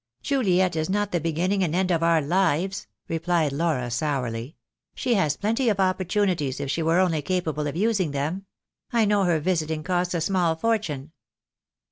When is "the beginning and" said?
1.11-1.75